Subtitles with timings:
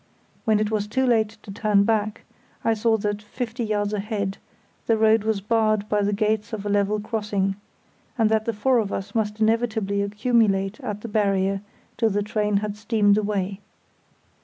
[0.45, 2.23] When it was too late to turn back
[2.63, 4.39] I saw that, fifty yards ahead,
[4.87, 7.55] the road was barred by the gates of a level crossing,
[8.17, 11.61] and that the four of us must inevitably accumulate at the barrier
[11.97, 13.59] till the train had steamed away.